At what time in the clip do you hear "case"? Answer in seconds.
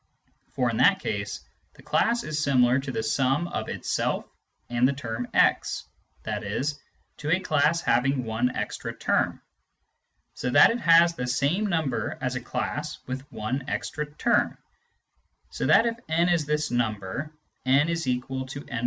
0.99-1.41